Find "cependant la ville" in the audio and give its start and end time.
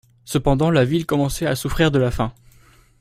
0.25-1.05